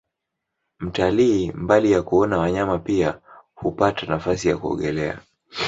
Mtalii 0.79 1.51
mbali 1.51 1.91
ya 1.91 2.01
kuona 2.03 2.37
wanyama 2.37 2.77
pia 2.79 3.19
huapata 3.55 4.05
nafasi 4.07 4.47
ya 4.47 4.57
kuogelea 4.57 5.19